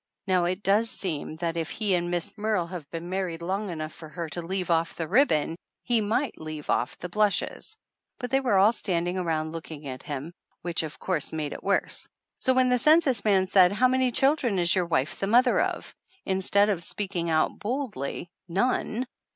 Now, 0.25 0.45
it 0.45 0.63
does 0.63 0.89
seem 0.89 1.35
that 1.35 1.55
if 1.55 1.69
he 1.69 1.93
and 1.93 2.09
Miss 2.09 2.35
Merle 2.35 2.65
have 2.65 2.89
been 2.89 3.07
married 3.11 3.43
long 3.43 3.67
256 3.67 3.67
THE 3.67 3.75
ANNALS 3.75 4.09
OF 4.09 4.15
ANN 4.15 4.15
enough 4.15 4.15
for 4.15 4.15
her 4.15 4.29
to 4.29 4.47
leave 4.49 4.71
off 4.71 4.95
the 4.95 5.07
ribbon 5.07 5.55
he 5.83 6.01
might 6.01 6.41
leave 6.41 6.71
off 6.71 6.97
the 6.97 7.07
blushes; 7.07 7.77
but 8.17 8.31
they 8.31 8.39
were 8.39 8.57
all 8.57 8.73
standing 8.73 9.19
around 9.19 9.51
looking 9.51 9.87
at 9.87 10.01
him, 10.01 10.33
which 10.63 10.81
of 10.81 10.97
course 10.97 11.31
made 11.31 11.53
it 11.53 11.63
worse. 11.63 12.09
So 12.39 12.55
when 12.55 12.69
the 12.69 12.79
census 12.79 13.23
man 13.23 13.45
said, 13.45 13.73
"How 13.73 13.87
many 13.87 14.09
children 14.09 14.57
is 14.57 14.73
your 14.73 14.87
wife 14.87 15.19
the 15.19 15.27
mother 15.27 15.59
of?" 15.61 15.93
in 16.25 16.41
stead 16.41 16.69
of 16.69 16.83
speaking 16.83 17.29
out 17.29 17.59
boldly, 17.59 18.31
"None 18.47 19.05